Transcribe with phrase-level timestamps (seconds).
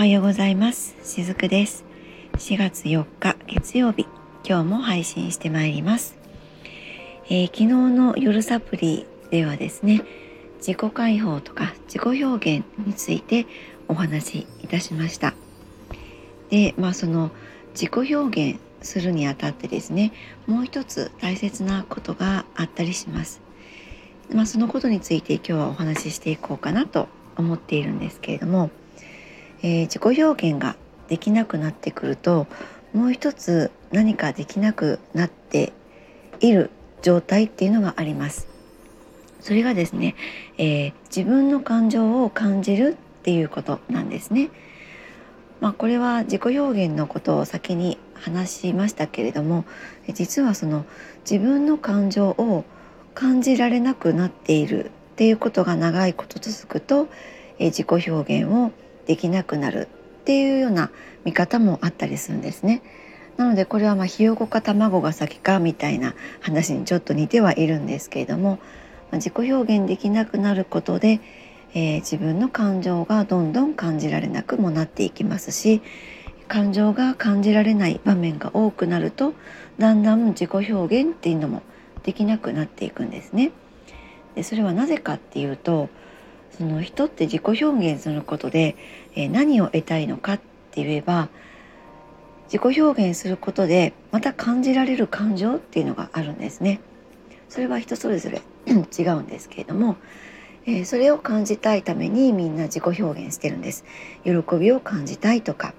[0.00, 0.96] はようございます。
[1.04, 1.84] しずくです。
[2.38, 4.06] 4月4日月曜日。
[4.48, 6.16] 今日も配信してまいります、
[7.26, 10.00] えー、昨日の夜サプリではですね
[10.56, 13.44] 自己解放とか自己表現について
[13.88, 15.34] お話しいたしました。
[16.48, 17.30] でまあその
[17.74, 20.14] 自己表現するにあたってですね
[20.46, 23.42] もう一つ大切なことがあったりします。
[24.32, 28.70] まあ、そのことについて今日はお話ししていこうかなと思っているんですけれども、
[29.62, 30.76] えー、自己表現が
[31.08, 32.46] できなくなってくると
[32.92, 35.72] もう一つ何かできなくなって
[36.40, 36.70] いる
[37.02, 38.48] 状態っていうのがあります。
[39.40, 40.14] それがですね、
[40.58, 44.50] えー、自分の感情を感じるっていうことなんですね。
[45.60, 49.66] まあ、これは自己表現のことを先に話しましたけれども
[50.14, 50.86] 実はその
[51.30, 52.64] 自分の感情を
[53.14, 57.08] 感じられなくなっているっていうことが長いこと続くと、
[57.58, 58.72] え自己表現を
[59.10, 59.88] できなくなる
[60.20, 60.92] っていうような
[61.24, 62.80] 見方もあったりするんですね。
[63.38, 68.60] なのでこれはまひよこか卵が先かみたいな話にちょっと似てはいるんですけれども、
[69.10, 71.20] ま、自己表現できなくなることで、
[71.74, 75.82] えー、自分の感情がどんどん感じられなくもなっていきますし
[76.46, 79.34] 感情が感じられない場面が多くなると
[79.80, 81.62] だんだん自己表現っていうのも
[82.04, 83.50] できなくなっていくんですね。
[84.36, 85.88] でそれはなぜかっていうと
[86.60, 88.76] その人って自己表現することで、
[89.14, 90.38] えー、何を得たいのかっ
[90.72, 91.30] て言えば
[92.52, 96.80] 自己表現することでまた感じられる感情っていうのがあるんですね。
[97.48, 98.42] それは人それぞれ
[98.98, 99.96] 違うんですけれども、
[100.66, 103.86] えー、それを感じたいためにみんな自己表現してるんです。
[104.24, 105.72] 喜びを感じたいとか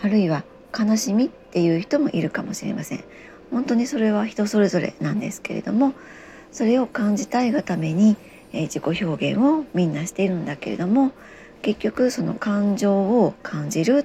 [0.00, 0.44] あるいは
[0.78, 3.04] 悲しみっていう人もいるかもしれません。
[3.50, 5.92] 本当にそれは人それぞれなんですけれども
[6.52, 8.16] それを感じたいがために、
[8.52, 11.12] え、自己表現をみんなしているんだけれども
[11.62, 14.04] 結局その感情を感じるっ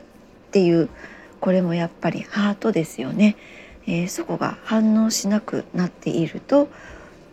[0.52, 0.90] ていう
[1.40, 3.36] これもやっぱりハートですよね、
[3.88, 6.70] えー、そこが反応しなくなっていると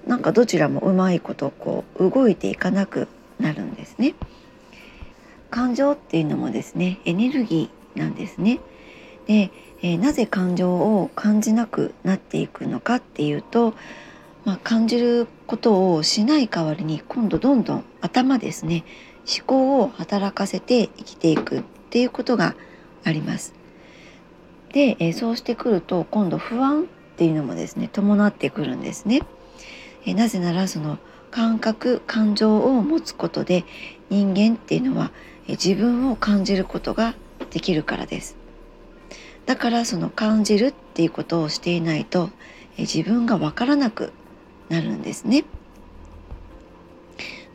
[0.06, 4.15] なんかどちらもうまいことこう動いていかなくなるんですね。
[5.50, 8.60] 感情っていうのもですねエネルギーなんですね。
[9.27, 9.50] で
[9.81, 13.75] えー、なぜ感情を感じなくなっていくのかっていうと、
[14.48, 18.82] まあ、感じることをしない代わりに今度どんどん頭ですね
[19.26, 22.56] 思考を働かせて生きていくっていうことが
[23.04, 23.53] あります。
[24.72, 26.86] で、えー、そうしてくると今度不安っ
[27.19, 29.20] ていうのもですね伴ってくるんですね。
[30.06, 30.97] えー、なぜならその
[31.30, 33.66] 感覚感情を持つことで
[34.09, 35.10] 人間っていうのは、
[35.47, 37.15] え自分を感じることが
[37.50, 38.34] できるからです。
[39.44, 42.30] だからその感じるっていうことをしていないと
[42.78, 44.12] え自分が分からなく
[44.69, 45.45] なるんですね。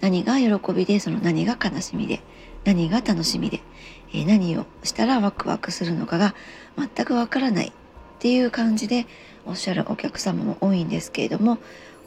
[0.02, 2.22] 何が喜びでその何が悲しみで
[2.66, 3.62] 何が楽しみで
[4.14, 6.36] え何をしたらワクワクするのかが
[6.78, 7.72] 全くわからないっ
[8.20, 9.08] ていう感じで
[9.46, 11.58] おっしゃるお客様も多いんですけれども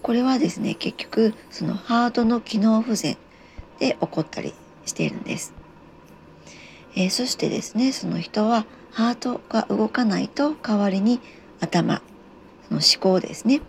[0.03, 3.17] これはですね結局そのハートの機能不全
[3.79, 5.53] で起こったりしているんです。
[6.95, 11.21] えー、そしてですねその人はハートが動かないと代わりに
[11.61, 12.01] 頭
[12.69, 13.61] その思考ですね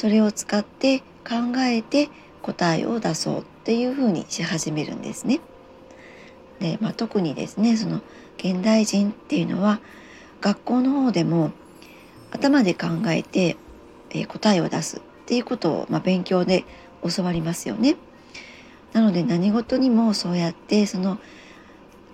[0.00, 2.08] それを使って考えて
[2.40, 5.40] 答えを出そうっていうふうにし始めるんですね。
[6.58, 8.00] で、まあ、特にですねその
[8.38, 9.78] 現代人っていうのは
[10.40, 11.52] 学校の方でも
[12.30, 13.58] 頭で考えて、
[14.08, 16.64] え、答えを出すっていうことを、まあ、勉強で
[17.06, 17.96] 教わりますよね。
[18.94, 21.16] なので何事にもそうやってその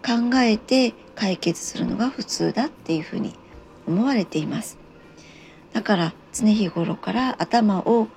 [0.04, 3.36] 考えて解決するのが普通だっていうふうに
[3.86, 4.76] 思われています。
[5.72, 8.08] だから常日頃から頭を、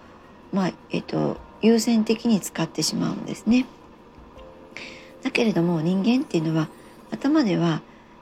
[0.52, 3.66] まあえっと、優先的に使ってしまうんですね。
[5.24, 6.70] だけれども人間っていうのは
[7.12, 7.82] 頭では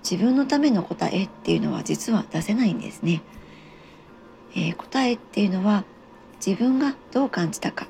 [0.10, 3.22] 自分のための答えっていうのは実は出せないんですね。
[4.56, 5.84] えー、答えっていうのは
[6.46, 7.88] 自分がどう感じたか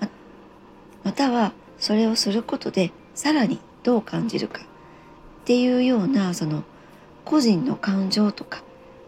[0.00, 0.08] ま
[1.04, 4.64] またはそれをすることでさらにどう感じるかっ
[5.44, 6.64] ていうようなその
[7.24, 8.62] 個人の感情とか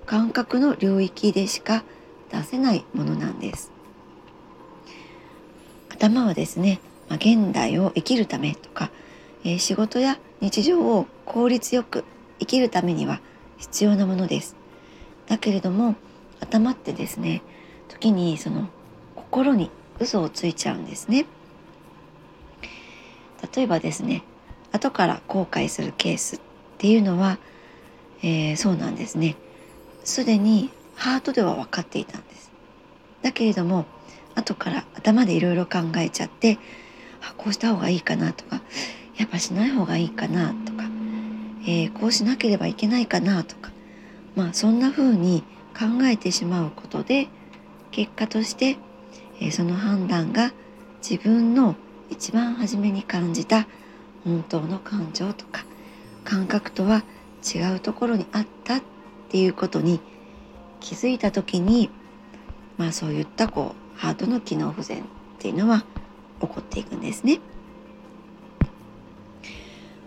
[0.06, 1.84] 感覚の領域でしか
[2.30, 3.72] 出せないものなんです。
[5.88, 8.90] 頭はですね、まあ、現代を生きるためとか、
[9.44, 12.04] えー、仕事や日常を効率よく
[12.38, 13.20] 生きるためには
[13.56, 14.56] 必要なものです。
[15.26, 15.96] だけれども
[16.40, 17.42] 頭ってですね
[17.88, 18.68] 時にその
[19.14, 21.26] 心に嘘をついちゃうんですね。
[23.54, 24.22] 例えばですね
[24.72, 26.40] 後から後悔するケースっ
[26.78, 27.38] ていうのは、
[28.22, 29.36] えー、そうなんですね
[30.04, 32.50] すでにハートでは分かっていたんです。
[33.22, 33.86] だけれども
[34.34, 36.58] 後から頭でいろいろ考えちゃって
[37.22, 38.60] あこうした方がいいかなとか
[39.16, 40.84] やっぱしない方がいいかなとか、
[41.62, 43.70] えー、こうしなければいけないかなとか
[44.36, 45.42] まあそんな風に
[45.76, 47.28] 考えてしまうことで
[47.90, 48.76] 結果として、
[49.40, 50.52] えー、その判断が
[51.02, 51.74] 自分の
[52.10, 53.66] 一番初めに感じた
[54.24, 55.64] 本当の感情とか
[56.24, 57.02] 感覚とは
[57.42, 58.82] 違うところにあったっ
[59.30, 60.00] ていうことに
[60.80, 61.90] 気づいた時に
[62.76, 65.04] まあそういったこうハートの機能不全っ
[65.38, 65.84] ていうのは
[66.40, 67.40] 起こっていくんですね。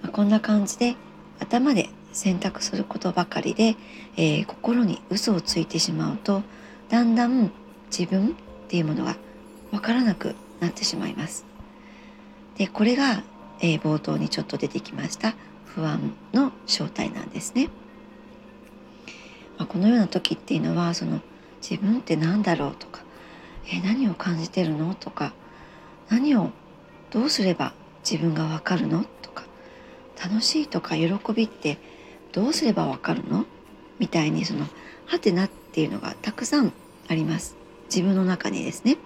[0.02, 0.96] まあ、こんな感じで
[1.40, 3.76] 頭で選択することばかりで、
[4.18, 6.42] えー、心に嘘をついてしまうと
[6.90, 7.52] だんだん
[7.96, 8.32] 自分っ
[8.68, 9.16] ていうものが
[9.72, 11.46] 分からなくなってしまいます。
[12.58, 13.24] でこれが、
[13.60, 15.36] えー、冒頭にちょっと出てきました
[15.66, 17.70] 不安の正体なんですね。
[19.62, 21.20] まあ、このような時っていうのはその
[21.62, 23.04] 自分って何だろうとか、
[23.72, 24.96] え、何を感じてるの？
[24.96, 25.34] とか
[26.10, 26.50] 何を
[27.12, 27.72] どうすれば
[28.04, 29.06] 自分がわかるの？
[29.22, 29.44] とか
[30.20, 31.78] 楽しいとか喜びって
[32.32, 33.46] どうすればわかるの？
[34.00, 34.66] みたいにその
[35.06, 36.74] ハテナっていうのがたくさん
[37.08, 37.56] あります。
[37.86, 38.98] 自分の中にですね。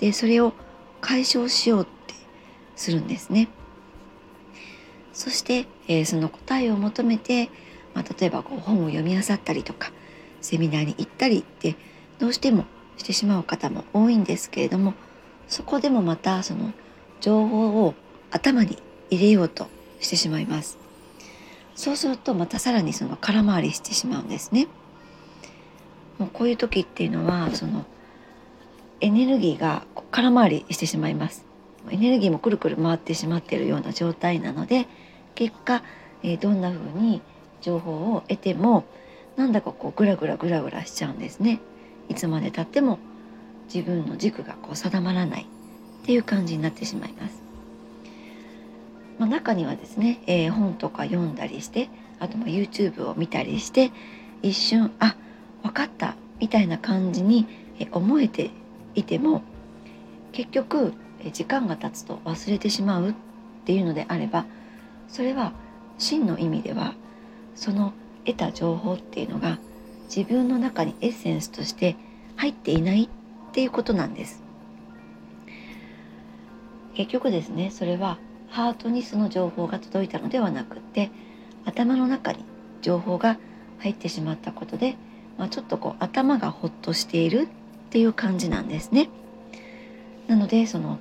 [0.00, 0.54] でそれを
[1.00, 2.14] 解消しようって
[2.74, 3.46] するんですね。
[5.12, 7.48] そして、えー、その答えを求めて、
[7.98, 9.90] まあ、例えばこう本を読み漁ったりとか
[10.40, 11.74] セミナーに行ったりって
[12.20, 12.64] どうしても
[12.96, 14.94] してしまう方も多いんですけれども
[15.48, 16.72] そこでもまたその
[17.20, 17.94] 情報を
[18.30, 18.80] 頭に
[19.10, 19.66] 入れようと
[19.98, 20.78] してしまいます。
[21.74, 24.68] そうするとまたさらにその空回りしてしまうんですね。
[26.18, 27.84] もうこういう時っていうのはその
[29.00, 31.44] エネルギーが空回りしてしまいます。
[31.90, 34.86] エネルギーもくるくる回ってしまっているような状態なので
[35.34, 35.82] 結果、
[36.22, 37.22] えー、どんな風に
[37.60, 38.84] 情報を得ても
[39.36, 41.60] なんだかこうグラグラグラグラしちゃうんですね
[42.08, 42.98] いつまでたっても
[43.72, 47.42] 自分の軸がこう定まらないっていう感じになってしまいます。
[49.18, 51.90] まあ、中にはですね、えー、本とか読んだりして
[52.20, 53.90] あとま YouTube を見たりして
[54.42, 55.16] 一瞬あ
[55.62, 57.46] 分かったみたいな感じに
[57.90, 58.50] 思えて
[58.94, 59.42] いても
[60.32, 60.94] 結局
[61.32, 63.14] 時間が経つと忘れてしまうっ
[63.64, 64.46] ていうのであれば
[65.08, 65.52] それは
[65.98, 66.94] 真の意味では
[67.58, 67.92] その
[68.24, 69.58] 得た情報っていうのが
[70.14, 71.96] 自分の中にエッセンスとして
[72.36, 73.08] 入っていないっ
[73.52, 74.44] ていうことなんです
[76.94, 78.18] 結局ですねそれは
[78.48, 81.10] ハートにその情報が届いたのではなくって
[81.64, 82.44] 頭の中に
[82.80, 83.38] 情報が
[83.80, 84.96] 入ってしまったことで、
[85.36, 89.08] まあ、ちょっとこう頭がほっとしているっていう感じなんですね。
[90.28, 90.98] なのでその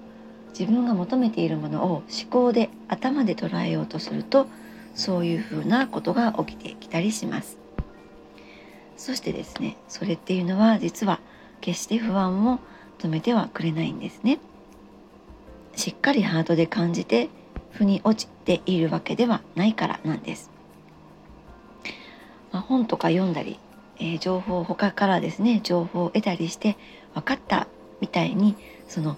[0.58, 4.48] 自分が求めているものを思考で頭で捉えようとすると
[4.98, 7.58] そういうふうなことが起きてきたりします。
[8.98, 11.20] そしてですねそれっていうのは実は
[11.62, 12.60] 決して不安を
[12.98, 14.40] 止めてはくれないんですね。
[15.76, 17.30] しっかりハートで感じて
[17.72, 20.50] 腑に落ちているわけではないからなんです。
[22.52, 23.60] まあ、本とか読んだり、
[24.00, 26.76] えー、情報他からですね情報を得たりして
[27.14, 27.68] 分かった
[28.02, 28.56] みたいに
[28.88, 29.16] その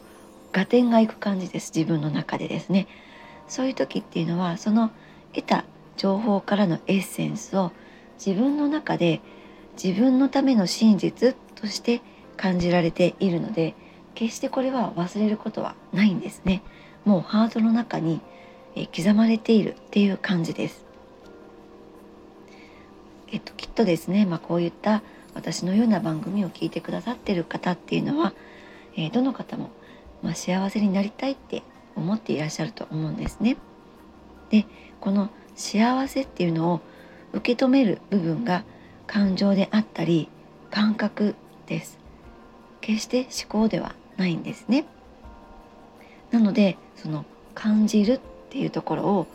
[0.54, 2.88] 合点がいく感じです自分の中でですね。
[3.48, 4.92] そういう時っていうのはその
[5.34, 5.66] 得た
[5.98, 7.72] 情報からのエッセンスを
[8.24, 9.22] 自分の中で
[9.82, 12.02] 自分のための真実として
[12.38, 13.76] 感じられているので
[14.16, 16.62] 決してこれは忘れることはないんですね
[17.06, 18.22] もうハートの中に
[18.96, 20.86] 刻まれているっていう感じです
[23.32, 25.04] えっときっとですねまあ、こういった
[25.36, 28.34] 私のような番組を聞いてくださってる方っていうのは、
[28.96, 29.70] えー、どの方も、
[30.24, 31.64] まあ、幸せになりたいって
[31.96, 33.58] 思っていらっしゃると思うんですね。
[34.50, 34.66] で
[35.02, 36.82] この幸せっていうのを
[37.34, 38.64] 受け止める部分が
[39.08, 40.30] 感情であったり
[40.72, 41.36] 感覚
[41.68, 42.00] です。
[42.82, 44.86] 決して思考ではないんですね。
[46.32, 47.26] なのでその
[47.56, 49.28] 感じるっていうところを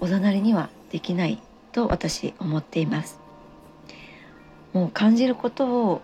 [0.00, 1.40] おざなりにはできない
[1.72, 3.20] と私思っています。
[4.72, 6.00] もう感じることを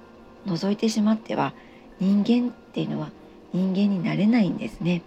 [0.47, 1.53] 除いてしまっては
[2.01, 3.11] 人間っていうのは
[3.53, 5.03] 人間になれないんですね。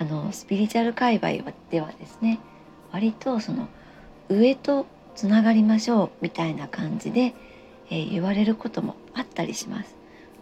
[0.00, 2.40] あのスピリチュアル界隈ではですね
[2.90, 3.68] 割とその
[4.28, 7.34] 上とつながりましょうみたいな感じで
[7.90, 9.96] えー、言われることもあったりします。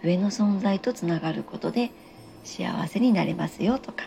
[0.05, 1.91] 上の存在とつながることで
[2.45, 4.05] 幸せになれますよとか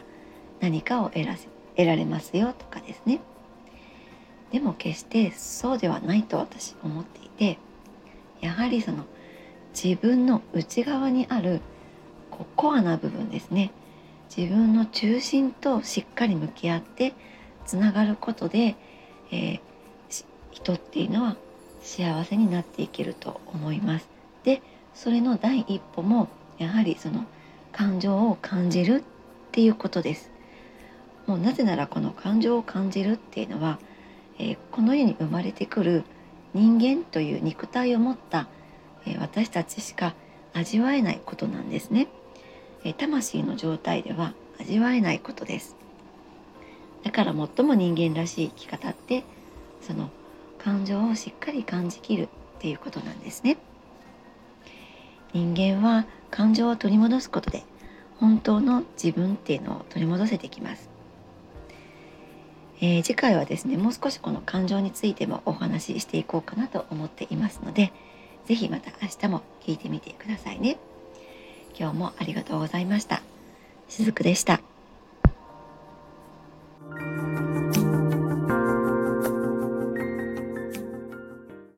[0.62, 3.20] 何かを得らせ得られますよとかですね。
[4.54, 7.58] でも決してそうではないと私思っていて
[8.42, 9.06] やはりその
[9.74, 11.62] 自分の内側にある
[12.56, 13.72] コアな部分ですね。
[14.36, 17.14] 自分の中心としっかり向き合って
[17.66, 18.76] つながることで、
[19.32, 19.62] えー、
[20.52, 21.36] 人っていうのは
[21.82, 24.08] 幸せになっていけると思います。
[24.44, 24.62] で
[24.94, 27.26] それの第一歩もやはりその
[27.72, 29.04] 感情を感じるっ
[29.52, 30.32] ていうことです。
[31.28, 33.80] もうなぜならこの感情を感じるっていうのは
[34.42, 36.04] えー、この世に生まれてくる
[36.56, 38.48] 人間という肉体を持った、
[39.06, 40.16] えー、私たちしか
[40.54, 42.08] 味わえないことなんですね、
[42.84, 45.76] え魂の状態では味わえないことです。
[47.04, 49.24] だから最も人間らしい生き方って
[49.82, 50.10] その
[50.60, 52.28] 感情をしっかり感じきるっ
[52.60, 53.58] ていうことなんですね。
[55.34, 57.64] 人間は感情を取り戻すことで
[58.20, 60.90] 本当の自分っていうのを取り戻せてきます、
[62.82, 67.94] えー、次回はですねもう少しこの感情についてもお話ししていこうかなと思っていますので
[68.46, 70.78] 是非また明日も聞いてみてくださいね。
[71.82, 73.24] 今日もありがとうございました。
[73.90, 74.62] しずくでした。